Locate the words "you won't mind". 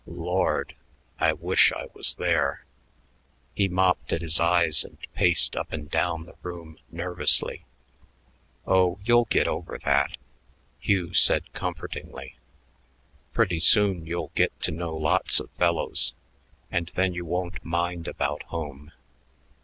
17.13-18.07